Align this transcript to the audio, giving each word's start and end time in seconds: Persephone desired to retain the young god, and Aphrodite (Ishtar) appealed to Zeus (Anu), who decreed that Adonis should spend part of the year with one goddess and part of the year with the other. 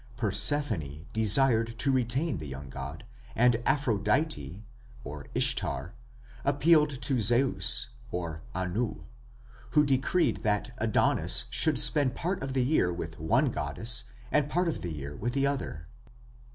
Persephone 0.17 1.05
desired 1.13 1.77
to 1.77 1.91
retain 1.91 2.39
the 2.39 2.47
young 2.47 2.69
god, 2.71 3.05
and 3.35 3.61
Aphrodite 3.67 4.63
(Ishtar) 5.35 5.93
appealed 6.43 6.99
to 7.03 7.21
Zeus 7.21 7.89
(Anu), 8.11 9.03
who 9.73 9.85
decreed 9.85 10.37
that 10.41 10.71
Adonis 10.79 11.45
should 11.51 11.77
spend 11.77 12.15
part 12.15 12.41
of 12.41 12.53
the 12.53 12.65
year 12.65 12.91
with 12.91 13.19
one 13.19 13.51
goddess 13.51 14.05
and 14.31 14.49
part 14.49 14.67
of 14.67 14.81
the 14.81 14.91
year 14.91 15.15
with 15.15 15.33
the 15.33 15.45
other. 15.45 15.87